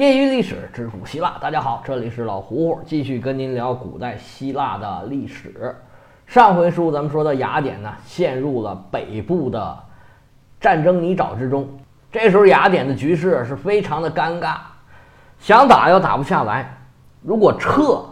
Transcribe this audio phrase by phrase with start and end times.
[0.00, 5.76] 业余历史之古希腊，大家好，这里是老胡胡，继续跟您聊古代希腊的历史。
[6.26, 9.78] 上回书咱们说到雅典呢，陷入了北部的
[10.58, 11.68] 战争泥沼之中。
[12.10, 14.56] 这时候雅典的局势是非常的尴尬，
[15.38, 16.78] 想打又打不下来，
[17.20, 18.02] 如果撤，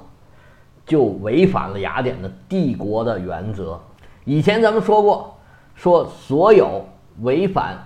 [0.85, 3.81] 就违反了雅典的帝国的原则。
[4.27, 5.35] 以前咱们说过，
[5.75, 6.85] 说所有
[7.23, 7.79] 违反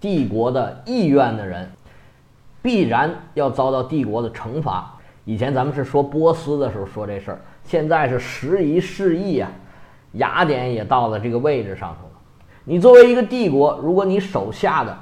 [0.00, 1.70] 帝国的意愿的人。
[2.62, 4.94] 必然要遭到帝国的惩罚。
[5.24, 9.50] 以前咱们是说波斯的时候说这事儿，现在是时移世易啊，
[10.12, 12.12] 雅典也到了这个位置上头了。
[12.64, 14.96] 你作为一个帝国，如果你手下的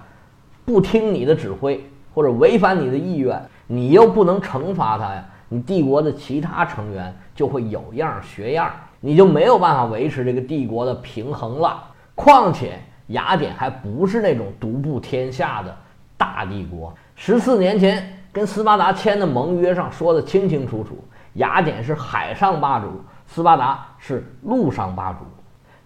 [0.64, 8.70] 不听你的指挥或者违反你的意愿，你又不能惩罚他呀，你帝国的其他成员就会有样学样，
[9.00, 11.82] 你就没有办法维持这个帝国的平衡了。
[12.14, 12.78] 况且
[13.08, 15.74] 雅典还不是那种独步天下的
[16.16, 16.92] 大帝国。
[17.20, 18.00] 十四年前
[18.32, 20.96] 跟斯巴达签的盟约上说的清清楚楚，
[21.34, 22.86] 雅典是海上霸主，
[23.26, 25.18] 斯巴达是陆上霸主。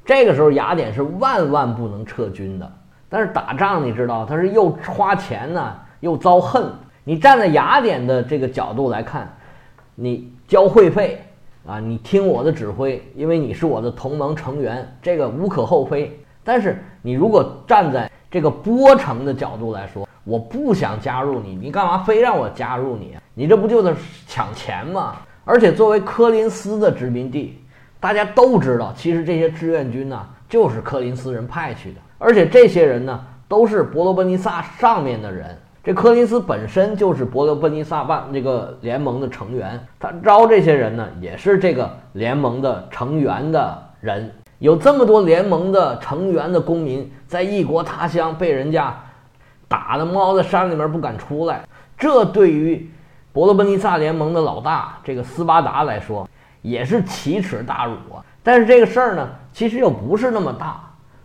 [0.05, 2.71] 这个时候雅典是万万不能撤军的。
[3.09, 6.71] 但是打仗你知道，他是又花钱呢，又遭恨。
[7.03, 9.34] 你站在雅典的这个角度来看，
[9.95, 11.19] 你交会费
[11.67, 16.15] 啊，你听我的指挥，因为你是我的同盟成员，这个无可厚非。
[16.45, 23.17] 但是你如果站在这个波城的角度来说，我不想加入你，你干嘛非让我加入你？
[23.34, 23.95] 你这不就是
[24.27, 25.17] 抢钱吗？
[25.45, 27.61] 而且作为科林斯的殖民地，
[27.98, 31.98] 大家都知道，其实这些志愿军呢，就是科林斯人派去的。
[32.19, 35.59] 而且这些人呢，都是伯罗奔尼撒上面的人。
[35.83, 44.31] 这科林斯本身就是伯罗奔尼撒办这个联盟的成员，他招这些人呢，也是这个联盟的成员的人。
[44.61, 48.97] 有这么多联盟的成员的公民，在异国他乡被人家。
[49.73, 52.91] 打的猫在山里面不敢出来，这对于
[53.33, 56.28] 伯罗奔尼撒联盟的老大这个斯巴达来说
[56.61, 58.23] 也是奇耻大辱啊！
[58.43, 60.78] 但是这个事儿呢，其实又不是那么大，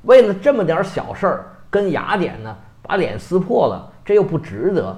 [0.03, 4.97] 为了这么点小事儿跟雅典呢把脸撕破了，这又不值得。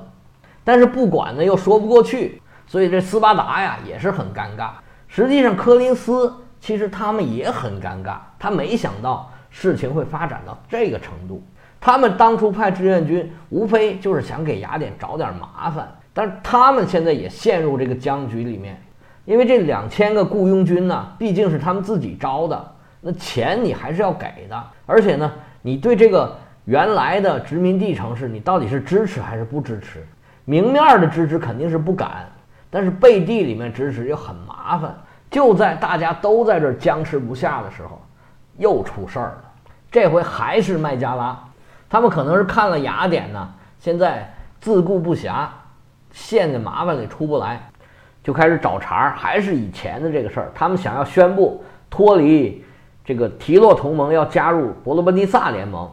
[0.64, 4.70] 但是不管呢又说不过去，所以这斯巴达呀也是很尴尬。
[5.08, 11.44] 实际上科林斯其实他们也很尴尬，他没想到事情会发展到这个程度。
[11.82, 18.82] 他们当初派志愿军，无非就是想给雅典找点麻烦，但是他们现在也陷入这个僵局里面，
[19.26, 25.32] 因为这两千个雇佣军呢，毕竟是他们自己招的，那钱你还是要给的，而且呢，
[25.62, 26.36] 你对这个
[26.66, 30.06] 原来的殖民地城市，你到底是支持还是不支持？
[30.44, 32.28] 明面的支持肯定是不敢，
[32.70, 34.94] 但是背地里面支持又很麻烦。
[35.32, 38.02] 就在大家都在这僵持不下的时候，
[38.58, 39.44] 又出事儿了，
[39.92, 41.40] 这回还是麦加拉。
[41.90, 45.48] 他们可能是看了雅典呢，现在自顾不暇，
[46.12, 47.60] 陷在麻烦里出不来，
[48.24, 50.52] 就开始找茬儿，还是以前的这个事儿。
[50.54, 52.64] 他们想要宣布脱离
[53.04, 55.90] 这个提洛同盟，要加入伯罗奔尼撒联盟。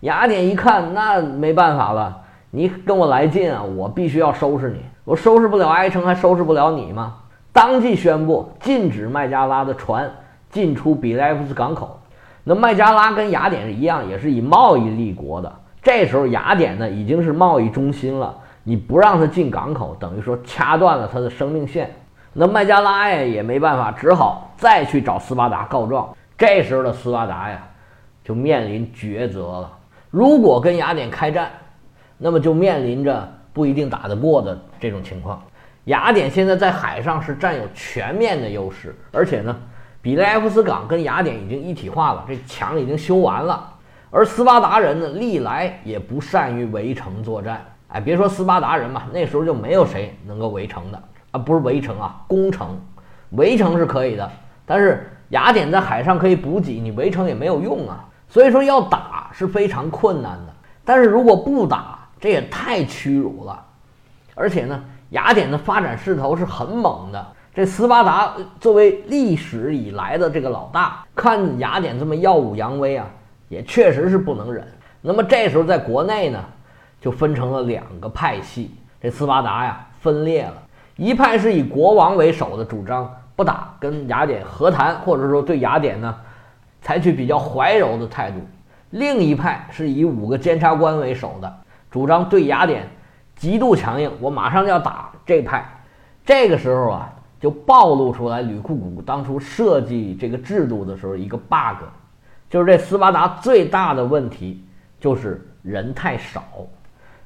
[0.00, 4.82] 雅典一看，那没办法了，你跟我来劲啊，我必须要收拾你。
[5.04, 7.16] 我收拾不了埃城，还收拾不了你吗？
[7.52, 10.10] 当即宣布禁止麦加拉的船
[10.48, 11.99] 进出比莱夫斯港口。
[12.42, 15.52] 那麦加拉跟雅典是一样，也是以贸易立国的。
[15.82, 18.34] 这时候雅典呢已经是贸易中心了，
[18.64, 21.94] 你不让他进港口，等于说掐断了他的生命线。
[22.32, 26.08] 那麦加拉呀也没办法，只好再去找斯巴达告状。
[26.38, 27.62] 这时候的斯巴达呀
[28.24, 29.70] 就面临抉择了：
[30.10, 31.50] 如果跟雅典开战，
[32.16, 35.42] 那么就面临着不一定打得过的这种情况。
[35.84, 39.54] 雅典现在在海上是占有全面的优势，而且呢。
[40.02, 43.74] 比雷埃夫斯港跟雅典已经一体化了，这墙已经修完了。
[44.10, 47.64] 而斯巴达人呢，历来也不善于围城作战。
[47.88, 51.02] 哎，别说斯巴达人吧，那时候就没有谁能够围城的
[51.32, 52.80] 啊，不是围城啊，攻城。
[53.30, 54.30] 围城是可以的，
[54.64, 58.04] 但是雅典在海上可以补给，你围城也没有用啊。
[58.28, 60.54] 所以说要打是非常困难的。
[60.84, 63.64] 但是如果不打，这也太屈辱了。
[64.34, 67.26] 而且呢，雅典的发展势头是很猛的。
[67.52, 73.04] 这斯巴达作为历史以来的这个老大，看雅典这么耀武扬威啊，
[73.48, 74.64] 也确实是不能忍。
[75.00, 76.38] 那么这时候在国内呢，
[77.00, 78.70] 就分成了两个派系。
[79.02, 80.54] 这斯巴达呀分裂了，
[80.94, 86.14] 一派是以国王为首的，主张不打，跟雅典和谈，或者说对雅典呢
[86.80, 88.38] 采取比较怀柔的态度；
[88.90, 91.52] 另一派是以五个监察官为首的，
[91.90, 92.88] 主张对雅典
[93.34, 95.68] 极度强硬，我马上就要打这派。
[96.24, 97.12] 这个时候啊。
[97.40, 101.84] 就暴露出来，吕库古当初设计这个制度的时候一个 bug，
[102.50, 104.62] 就是这斯巴达最大的问题
[105.00, 106.44] 就是人太少。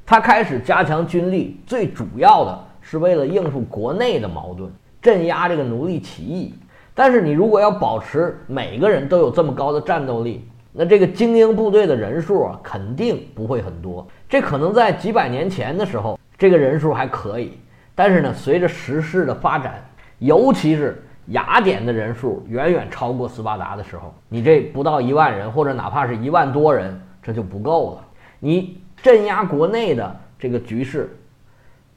[0.06, 4.70] 他开始加强军力，最主要的是为了应付国内的矛盾，
[5.02, 6.54] 镇压这个奴隶起义。
[6.94, 14.06] 但是你如果要保持每个人都有这么高的战斗力，那这个精英部队的人数啊，肯定不会很多。
[14.28, 17.58] 这可能在几百年前的时候，这个人数还可以。
[17.94, 19.82] 但是呢，随着时势的发展，
[20.18, 28.04] 尤其是雅典的人数远远超过斯巴达的时候，你这不到一万人，或者哪怕是一万多人，这就不够了。
[28.38, 31.16] 你镇压国内的这个局势，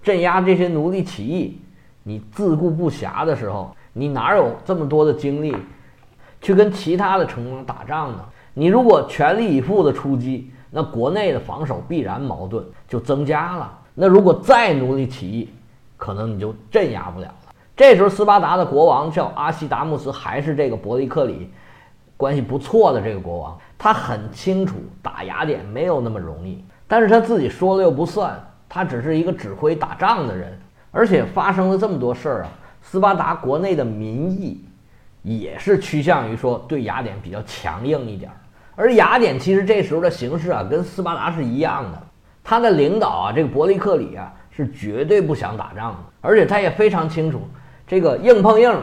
[0.01, 1.59] 镇压这些奴隶起义，
[2.03, 3.75] 你自顾不暇的时候。
[3.99, 5.55] 你哪有这么多的精力
[6.39, 8.23] 去跟其他的城邦打仗呢？
[8.53, 13.75] 你如果全力以赴的出击，那国内的防守必然矛盾就增加了。
[13.95, 15.49] 那如果再努力起义，
[15.97, 17.33] 可能你就镇压不了。
[17.77, 21.51] 这时候，斯巴达的国王叫阿西达穆斯，还是这个伯利克里
[22.17, 28.35] 关系不错的这个国王，他很清楚打雅典没有那么容易，但是他自己说了又不算，
[28.67, 30.59] 他只是一个指挥打仗的人，
[30.91, 32.49] 而且发生了这么多事儿啊。
[32.81, 34.59] 斯巴达国内的民意
[35.21, 38.31] 也是趋向于说对雅典比较强硬一点，
[38.75, 42.01] 而雅典其实这时候的形势啊，跟斯巴达是一样的。
[42.43, 47.41] 他的领导啊，这个伯利克里啊，是绝对不想打仗的，而且他也非常清楚，
[47.87, 48.77] 这个硬碰硬，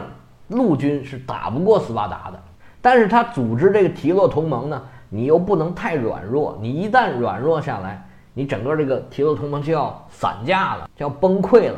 [0.47, 2.39] 陆军是打不过斯巴达的。
[2.81, 11.77] 但是他组织这个提洛同盟呢，你又不能太软弱，你一旦软弱下来，你整个这个提洛同盟就要散架了，就要崩溃了。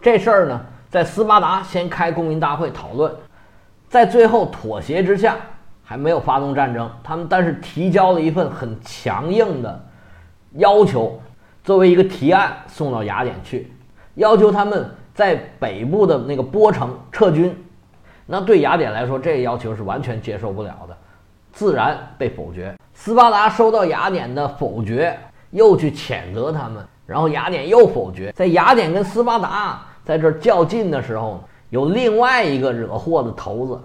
[0.00, 0.60] 这事儿呢？
[0.88, 3.14] 在斯巴达先开公民大会讨论，
[3.90, 5.36] 在最后妥协之下，
[5.84, 6.90] 还没有发动战争。
[7.04, 9.84] 他们但是提交了一份很强硬的
[10.52, 11.20] 要求，
[11.62, 13.70] 作为一个提案送到雅典去，
[14.14, 17.52] 要求他们在北部的那个波城撤军。
[18.24, 20.96] 那对雅典来说，这个要求是完全接受不了的，
[21.50, 22.72] 自然被否决。
[22.94, 25.18] 斯巴达收到雅典的否决，
[25.50, 28.30] 又去谴责他们，然后雅典又否决。
[28.30, 29.82] 在雅典跟斯巴达。
[30.04, 33.80] 在这较劲的时候，有另外一个惹祸的头子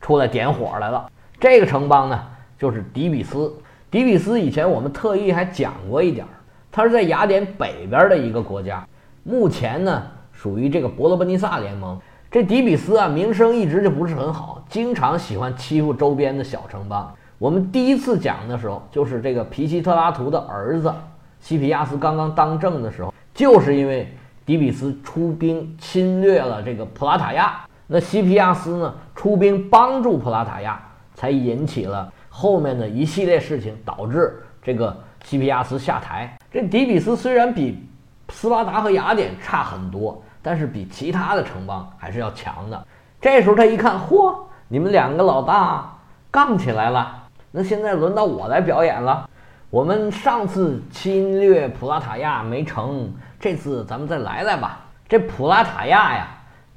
[0.00, 1.08] 出来点火来了。
[1.38, 2.20] 这个城邦呢，
[2.58, 3.54] 就是底比斯。
[3.92, 6.34] 底比斯以前我们特意还讲过一点儿，
[6.72, 8.86] 它是在雅典北边的一个国家，
[9.22, 10.02] 目前呢
[10.46, 11.98] 属于这个伯罗奔尼撒联盟。
[12.30, 17.12] 这底比斯啊，名声一直就不是很好，经常喜欢欺负周边的小城邦。
[17.36, 20.94] 我们第一次讲的时候，就是这个皮西特拉图的儿子
[21.40, 24.08] 西皮亚斯刚刚当政的时候，就是因为。
[24.44, 30.80] 底比斯出兵侵略了这个普拉塔亚，那西皮亚斯呢出兵帮助普拉塔亚，
[31.16, 36.38] 才引起了后面的一系列事情，导致这个西皮亚斯下台。
[36.48, 37.84] 这底比斯虽然比
[38.28, 42.86] 斯巴达和雅典差很多，但是比其他的城邦还是要强的。
[43.20, 44.32] 这时候他一看，嚯，
[44.68, 45.92] 你们两个老大
[46.30, 49.28] 杠起来了，那现在轮到我来表演了。
[49.70, 53.12] 我们上次侵略普拉塔亚没成。
[53.40, 54.78] 这次咱们再来来吧。
[55.08, 56.28] 这普拉塔亚呀，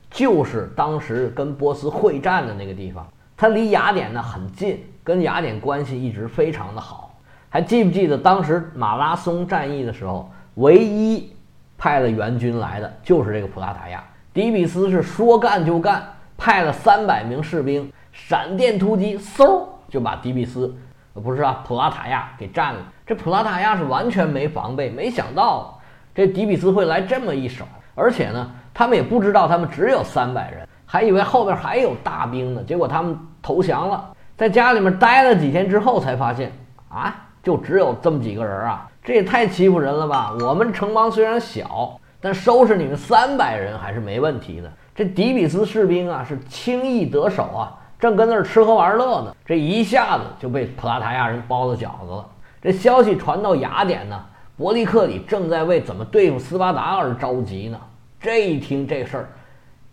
[0.10, 3.08] 就是当时跟波斯会战的那个地方，
[3.38, 7.16] 它离雅典呢很近，跟雅典关系一直非常的好。
[7.50, 11.32] 还记不记得当时马拉松战役的时候，唯一
[11.80, 14.04] 派了援军来的就是这个普拉塔亚。
[14.34, 16.04] 迪比斯是说干就干，
[16.38, 20.76] 派了三百名士兵，闪电突击，嗖就把迪比斯，
[21.14, 22.80] 不是啊，普拉塔亚给占了。
[23.08, 25.80] 这普拉塔亚是完全没防备，没想到。
[26.14, 27.66] 这迪比斯会来这么一手，
[27.96, 32.64] 而且呢，他们也不知道他们只有三百人，还以为后边还有大兵呢。
[32.64, 36.52] 结果他们投降了，在家里面待了几天之后，才发现
[36.90, 40.36] 啊，就只有这么几个人啊，这也太欺负人了吧！
[40.42, 44.72] 我们城邦虽然小，但收拾你们三百人还是没问题的。
[44.94, 52.24] 这底比斯士兵啊，是轻易得手啊，正跟那儿吃喝玩乐呢，这一下子就被普拉塔亚人包了饺子了。
[52.62, 54.26] 这消息传到雅典呢。
[54.56, 57.80] 伯利克里正在为怎么对付斯巴达而着急呢。
[58.22, 59.30] 这一听这事儿，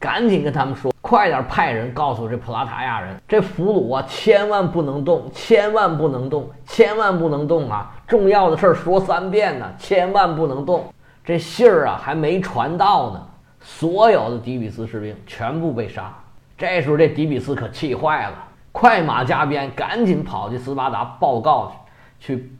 [0.07, 7.93] 赶紧跟他们说：“快点派人告诉这普拉塔亚人，这俘虏啊，千万不能动，千万不能动，千万不能动啊！
[8.07, 10.85] 重要的事儿说三遍呢，千万不能动。”
[11.27, 13.27] 这信儿啊还没传到呢，
[13.61, 16.15] 所有的底比斯士兵全部被杀。
[16.57, 18.35] 这时候这底比斯可气坏了，
[18.71, 21.73] 快马加鞭，赶紧跑去斯巴达报告
[22.21, 22.53] 去，去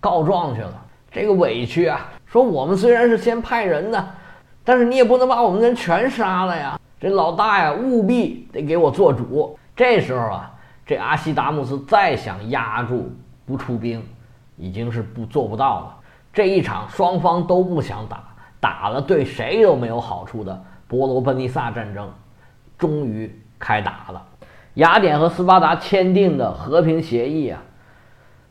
[0.00, 0.74] 告状去了。
[1.12, 2.10] 这个委屈啊！
[2.26, 4.04] 说我们虽然是先派人的，
[4.64, 6.80] 但是你也不能把我们的人全杀了呀！
[6.98, 9.58] 这老大呀，务必得给我做主。
[9.76, 10.50] 这时候啊，
[10.86, 13.12] 这阿西达姆斯再想压住
[13.44, 14.02] 不出兵，
[14.56, 15.96] 已经是不做不到了。
[16.32, 18.24] 这一场双方都不想打，
[18.58, 22.10] 打了对谁都没有好处的伯罗奔尼撒战争，
[22.78, 24.26] 终于开打了。
[24.74, 27.62] 雅典和斯巴达签订的和平协议啊。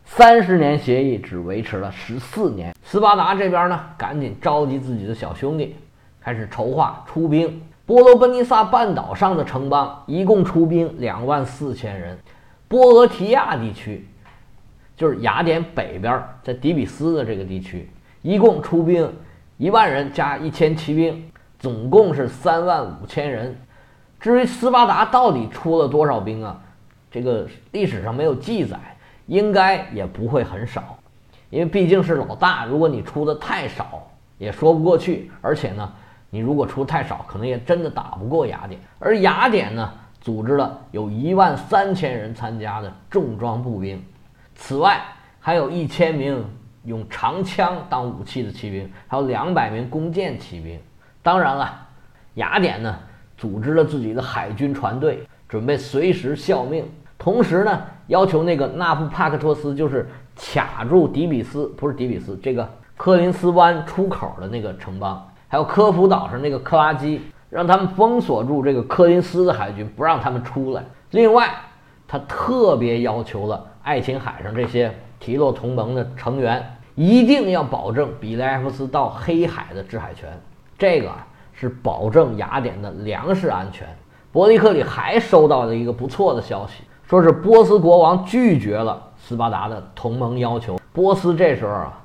[0.06, 5.76] 三十年协议只维持了十四年，斯巴达这边呢，赶紧召集自己的小兄弟，
[6.24, 7.62] 开始筹划出兵。
[7.86, 12.18] 波罗奔尼撒半岛上的城邦一共出兵两万四千人，
[12.70, 14.08] 波俄提亚地区，
[14.96, 17.90] 就是雅典北边，在底比斯的这个地区，
[18.22, 19.14] 一共出兵
[19.58, 23.54] 一万人加一千骑兵，总共是三万五千人。
[24.18, 26.58] 至于斯巴达到底出了多少兵啊？
[27.12, 28.80] 这个历史上没有记载，
[29.28, 30.98] 应该也不会很少，
[31.50, 35.30] 因为毕竟是老大，如果你出的太少，也说不过去。
[35.42, 35.94] 而且呢。
[36.34, 38.82] 你如果出太少，可能也真的打不过雅典。
[38.98, 44.04] 而雅典呢，组织了有一万三千人参加的重装步兵，
[44.56, 45.00] 此外
[45.40, 46.44] 还有一千名
[46.86, 50.80] 用长枪当武器的骑兵，还有两百名弓箭骑兵。
[51.22, 51.72] 当然了，
[52.34, 52.98] 雅典呢，
[53.38, 56.84] 组织了自己的海军船队，准备随时效命。
[57.20, 65.30] 同时呢，要求那个纳布帕克托斯，就是卡住底比斯，不是底比斯，这个科林斯湾出口的那个城邦。
[65.54, 70.84] 还有科孚岛上那个克拉基，让他们封锁住这个柯林斯的海军，不让他们出来。
[71.12, 71.48] 另外，
[72.08, 80.28] 他特别要求了爱琴海上这些提洛同盟的成员，一定要保证比雷埃夫斯到黑海的制海权。
[80.76, 81.12] 这个
[81.54, 83.88] 是保证雅典的粮食安全。
[84.32, 90.80] 伯利克里还收到了一个不错的消息，说是波斯国王拒绝了斯巴达的同盟要求。
[90.92, 92.00] 波斯这时候啊。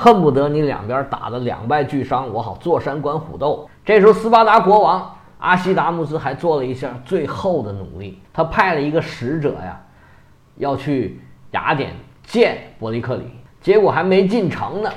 [0.00, 3.68] 恨不得你两边打得两败俱伤，我好坐山观虎斗。
[3.84, 9.80] 这时候，斯巴达国王阿西达穆斯还做了一下最后的努力，他派了一个使者呀，
[10.54, 13.24] 要去雅典见伯利克里，
[13.60, 14.90] 结果还没进城呢，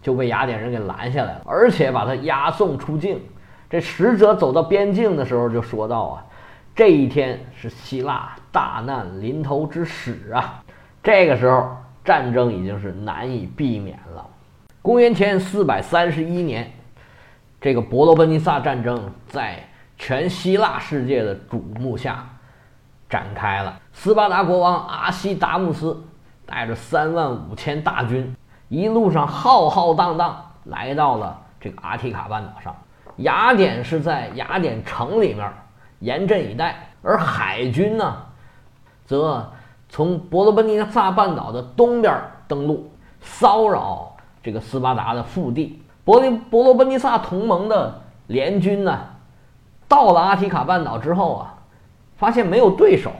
[0.00, 3.20] 就被雅典人给拦下来了，而且把他押送出境。
[3.68, 6.24] 这使者走到边境的时候，就说道啊，
[6.74, 10.62] 这一天是希腊大难临头之始啊！
[11.02, 11.76] 这个时候。
[12.10, 14.26] 战争已经是难以避免了。
[14.82, 16.68] 公元前四百三十一年，
[17.60, 19.64] 这个伯罗奔尼撒战争在
[19.96, 22.26] 全希腊世界的瞩目下
[23.08, 23.78] 展开了。
[23.92, 25.96] 斯巴达国王阿西达穆斯
[26.44, 28.34] 带着三万五千大军，
[28.68, 32.74] 一路上浩浩荡荡来到了这个阿提卡半岛上。
[33.18, 35.48] 雅典是在雅典城里面
[36.00, 38.16] 严阵以待，而海军呢，
[39.06, 39.48] 则。
[39.90, 42.16] 从伯罗奔尼撒半岛的东边
[42.46, 42.88] 登陆，
[43.20, 45.82] 骚扰这个斯巴达的腹地。
[46.04, 49.00] 伯利伯罗奔尼撒同盟的联军呢，
[49.88, 51.54] 到了阿提卡半岛之后啊，
[52.16, 53.10] 发现没有对手。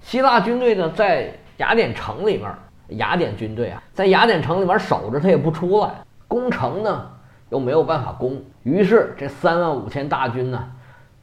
[0.00, 2.52] 希腊军队呢，在雅典城里面，
[2.98, 5.90] 雅典军队啊，在雅典城里面守着，他也不出来。
[6.26, 7.06] 攻城呢，
[7.50, 8.42] 又没有办法攻。
[8.64, 10.68] 于是这三万五千大军呢，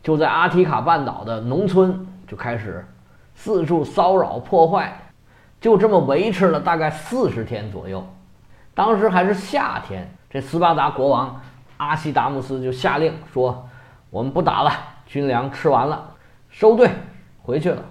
[0.02, 2.86] 就在阿提卡半岛的农村就开始。
[3.36, 4.98] 四处骚扰破坏，
[5.62, 8.04] 就这么维持了大概四十天左右。
[8.74, 11.40] 当时还是夏天，这斯巴达国王
[11.78, 13.68] 阿西达穆斯就下令说
[14.10, 14.72] ：“我们不打了，
[15.06, 16.12] 军粮吃完了，
[16.50, 16.90] 收队
[17.44, 17.84] 回去了。”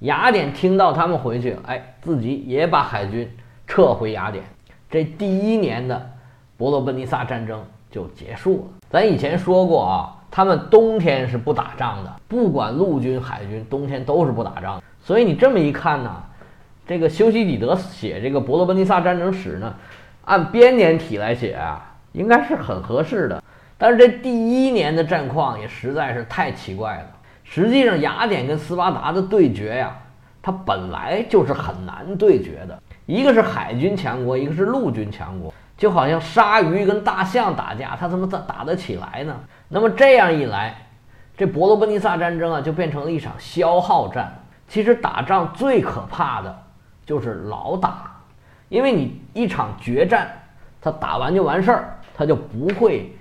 [0.00, 3.28] 雅典听到他们回去，哎，自己也把海军
[3.66, 4.44] 撤回雅典。
[4.88, 6.10] 这第一年的
[6.56, 8.78] 伯罗奔尼撒战争就结束了。
[8.90, 14.80] 咱以前说过啊，他们冬天是不打仗的，不管陆军海军，冬天都是不打仗。
[15.02, 16.14] 所以你这么一看呢，
[16.86, 19.74] 这个修昔底德写这个伯罗奔尼撒战争史呢，
[20.26, 23.42] 按编年体来写啊，应该是很合适的。
[23.76, 27.06] 但是这第一年的战况也实在是太奇怪了。
[27.42, 29.96] 实际上，雅典跟斯巴达的对决呀，
[30.40, 32.80] 它本来就是很难对决的。
[33.06, 39.34] 一个是海军强国，一个是陆军强国，就好像鲨鱼跟大象打架，它怎么打打得起来呢？
[39.68, 40.76] 那么这样一来，
[41.36, 44.36] 这伯罗奔尼撒战争啊，就变成了一场消耗战。
[44.66, 46.62] 其实打仗最可怕的
[47.06, 48.12] 就是老打，
[48.68, 50.28] 因为你一场决战，
[50.82, 53.16] 他打完就完事儿，他就不会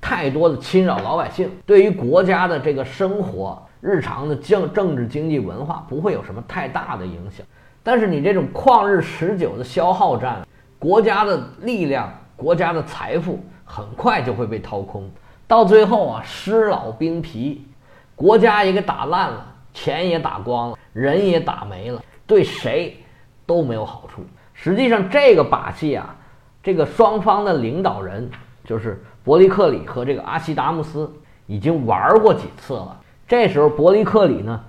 [0.00, 7.46] 太多的侵扰老百姓，对于国家的这个生活、日常的政政治、经济、文化不会有什么太大的影响。
[7.82, 10.46] 但是你这种旷日持久的消耗战，
[10.80, 15.08] 国家的力量、国家的财富很快就会被掏空，
[15.46, 17.64] 到最后啊，尸老兵疲，
[18.16, 19.46] 国家也给打烂了。
[19.72, 22.96] 钱也打光了，人也打没了，对谁
[23.46, 24.20] 都没有好处。
[24.52, 26.12] 实际上，这个把戏啊，
[26.60, 28.28] 这个双方的领导人
[28.64, 31.08] 就是伯利克里和这个阿西达穆斯
[31.46, 33.00] 已经玩过几次了。
[33.28, 34.60] 这时候，伯利克里呢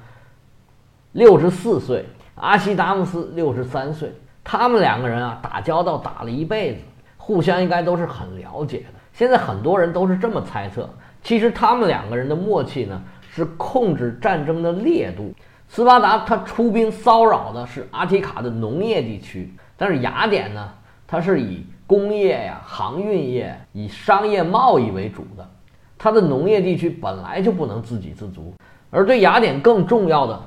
[1.14, 6.82] 六十四岁，阿西达穆斯六十三岁，他们两个人啊打交道打了一辈子，
[7.18, 9.00] 互相应该都是很了解的。
[9.14, 10.90] 现在很多人都是这么猜测，
[11.24, 13.02] 其实他们两个人的默契呢。
[13.34, 15.34] 是控制战争的烈度。
[15.70, 20.70] 斯巴达他出兵骚扰的是阿提卡的农业地区，但是雅典呢，
[21.08, 25.50] 它是以工业呀、航运业、以商业贸易为主的。
[25.98, 28.54] 它的农业地区本来就不能自给自足，
[28.90, 30.38] 而对雅典更重要的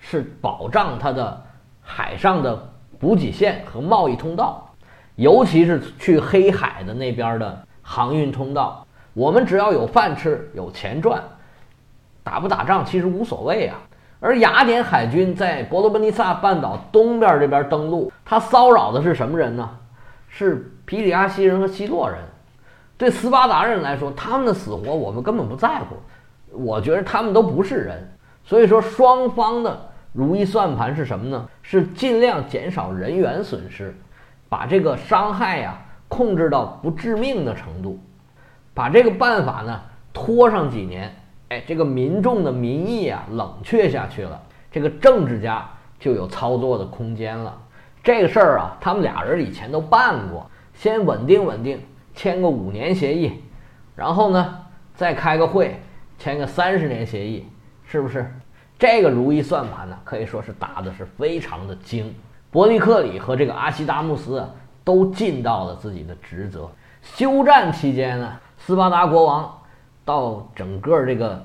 [0.00, 1.40] 是保障它的
[1.80, 2.71] 海上的
[3.02, 4.64] 补给线和贸易通道，
[5.16, 8.86] 尤其是去黑海的那边的航运通道。
[9.12, 11.20] 我们只要有饭吃，有钱赚，
[12.22, 13.76] 打不打仗其实无所谓啊。
[14.20, 19.68] 而雅典海军在伯罗奔尼撒半岛东边这边登陆，他骚扰的是什么人呢？
[20.28, 22.20] 是皮里亚西人和希洛人。
[22.96, 25.96] 对斯巴达人来说，他们的死活我们根本不在乎。
[26.52, 28.08] 我觉得他们都不是人，
[28.44, 31.48] 所以说双方的如意算盘是什么呢？
[31.62, 33.94] 是尽量减少人员损失，
[34.48, 35.78] 把这个伤害呀
[36.08, 37.98] 控制到不致命的程度，
[38.74, 39.80] 把这个办法呢
[40.12, 41.14] 拖上几年，
[41.48, 44.40] 哎，这个民众的民意啊冷却下去了，
[44.70, 47.58] 这个政治家就有操作的空间了。
[48.02, 51.80] 这个事儿啊，他们俩人以前都办过，先稳定稳定。
[52.14, 53.42] 签个五年协议，
[53.96, 54.58] 然后呢，
[54.94, 55.80] 再开个会，
[56.18, 57.46] 签个三十年协议，
[57.86, 58.30] 是不是？
[58.82, 62.12] 这个如意算盘呢，可以说是打的是非常的精。
[62.50, 64.44] 伯利克里和这个阿西达穆斯
[64.82, 66.68] 都尽到了自己的职责。
[67.00, 69.56] 休战期间呢，斯巴达国王
[70.04, 71.40] 到整个这个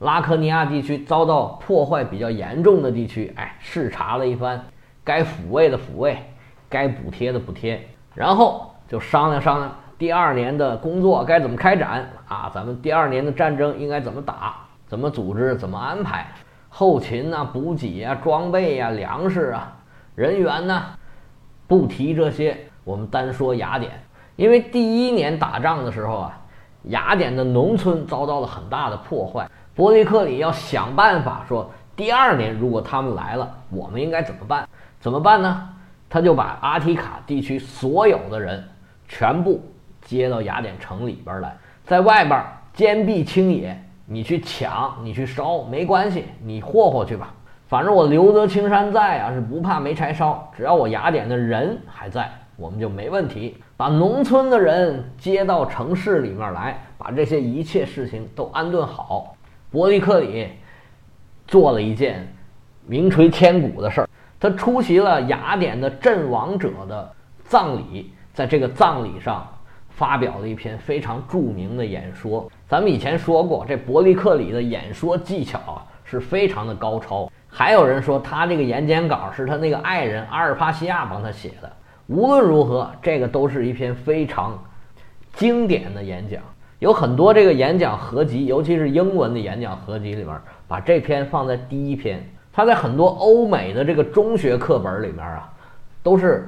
[0.00, 4.60] 拉科尼亚地区遭到破坏比较严重的地区，哎，视察了一番，
[5.04, 6.18] 该抚慰的抚慰，
[6.68, 8.74] 该补贴的补贴，然后。
[8.88, 12.50] 就商量商量第二年的工作该怎么开展啊？
[12.52, 14.56] 咱们第二年的战争应该怎么打？
[14.86, 15.54] 怎么组织？
[15.56, 16.26] 怎么安排？
[16.68, 19.76] 后勤啊，补给啊，装备呀，粮食啊，
[20.14, 20.82] 人员呢？
[21.66, 23.92] 不提这些，我们单说雅典。
[24.36, 26.40] 因为第一年打仗的时候啊，
[26.84, 29.48] 雅典的农村遭到了很大的破坏。
[29.74, 34.68] 伯利克里要想办法说，第二年如果他们来了，我们应该怎么办？
[35.00, 35.68] 怎么办呢？
[36.08, 38.62] 他就把阿提卡地区所有的人。
[39.10, 39.58] 全部
[40.02, 42.44] 接到雅典城里边来，在外边
[42.74, 47.34] 坚壁清野，你去抢，你去烧，没关系，你霍霍去吧。
[47.66, 50.50] 反正我留得青山在啊，是不怕没柴烧。
[50.56, 53.58] 只要我雅典的人还在，我们就没问题。
[53.76, 59.36] 把农村的人接到城市里面来，把这些一切事情都安顿好。
[59.70, 60.48] 伯利克里
[61.46, 62.26] 做了一件
[62.86, 64.08] 名垂千古的事儿，
[64.40, 67.12] 他出席了雅典的阵亡者的
[67.44, 68.10] 葬礼。
[68.32, 69.46] 在这个葬礼上，
[69.90, 72.50] 发表了一篇非常著名的演说。
[72.68, 77.32] 咱们以前说过，这伯利克里的演说技巧啊是非常的高超。
[77.48, 81.72] 还有人说他这个演讲稿是他那个爱人阿尔帕西亚帮他写的。
[82.08, 84.62] 无论如何，这个都是一篇非常
[85.32, 86.42] 经典的演讲。
[86.78, 92.22] 有很多这个演讲合集，尤其是英文的演讲合集里面，把这篇放在第一篇。
[92.52, 95.50] 他在很多欧美的这个中学课本里面啊，
[96.02, 96.46] 都是。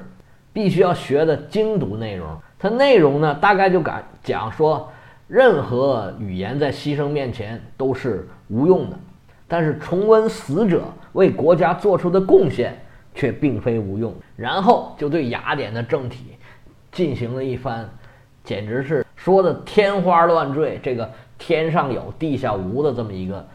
[0.53, 2.27] 必须要学的精读内容，
[2.59, 4.90] 它内容呢，大概就敢讲说，
[5.31, 8.99] 任何语言在牺牲面前都是无用的，
[9.47, 12.77] 但是重温死者为国家做出的贡献
[13.15, 14.13] 却并非无用。
[14.35, 16.35] 然后就对雅典的政体
[16.91, 17.89] 进行了一番，
[18.43, 23.47] 简直是说的天花乱坠，这个天上有地下无的这么一个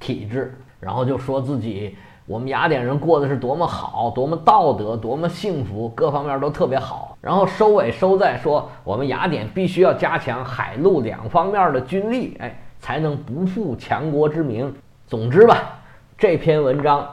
[0.00, 1.94] 体制，然后就说自己。
[2.32, 7.14] 我们雅典人过的是多么好，多么道德，多么幸福，各方面都特别好。
[7.20, 14.74] 然后收尾收在说，我们雅典必须要加强海陆两方面的军力，哎，才能不负强国之名。
[15.06, 15.78] 总之吧，
[16.16, 17.06] 这篇文章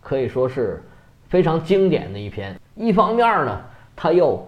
[0.00, 0.82] 可以说是
[1.28, 2.58] 非常经典的一篇。
[2.74, 3.60] 一方面呢，
[3.94, 4.42] 他又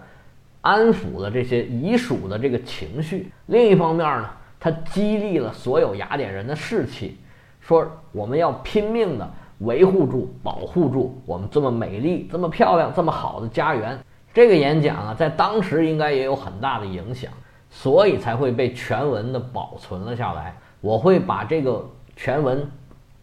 [0.62, 7.18] 安抚了这些遗属的这个情绪；另一方面呢，他激励了所有雅典人的士气，
[7.60, 9.30] 说我们要拼命的。
[9.58, 13.98] 维护住、保护住我们这么美丽、这么漂亮、这么好的家园。
[14.32, 17.32] 这个演讲啊，在当时应该也有很大的影响，
[17.70, 20.56] 所以才会被全文的保存了下来。
[20.80, 22.68] 我会把这个全文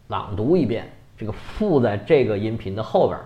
[0.08, 3.18] 朗读一遍，这个附在这个音频的后边。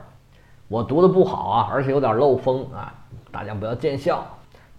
[0.66, 2.92] 我读的不好啊，而且有点漏风啊，
[3.30, 4.26] 大家不要见笑。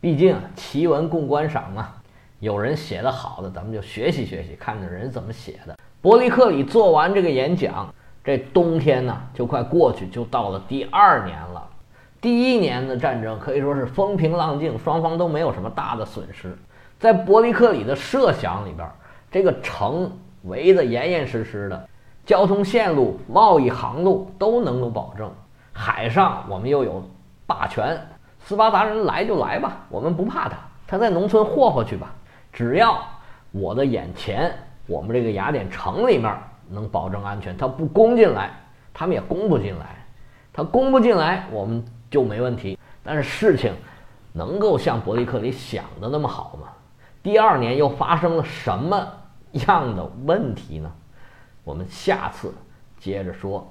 [0.02, 1.94] 毕竟奇文共观赏嘛，
[2.42, 5.78] 有人写的好的，咱们就学习学习，看着人怎么写的。
[6.02, 7.88] 伯利克里做完这个演讲。
[8.28, 11.66] 这冬天呢，就快过去，就到了第二年了。
[12.20, 16.54] 第一年的战争可以说是风平浪静，双方都没有什么大的损失。
[17.00, 18.86] 在伯利克里的设想里边，
[19.32, 20.12] 这个城
[20.44, 21.88] 围得严严实实的，
[22.26, 25.32] 交通线路、贸易航路都能够保证。
[25.72, 27.02] 海上我们又有
[27.46, 27.98] 霸权，
[28.42, 32.14] 斯巴达人来就来吧，我们不怕他，他在农村霍霍去吧。
[32.52, 33.02] 只要
[33.54, 34.54] 我的眼前，
[34.86, 36.38] 我们这个雅典城里面。
[36.70, 38.52] 能保证安全，他不攻进来，
[38.94, 39.96] 他们也攻不进来。
[40.54, 42.78] 他攻不进来，我们就没问题。
[43.04, 43.74] 但是事情
[44.34, 46.68] 能够像伯利克里想的那么好吗？
[47.22, 49.08] 第二年又发生了什么
[49.68, 50.92] 样的问题呢？
[51.64, 52.54] 我们下次
[53.00, 53.68] 接着说。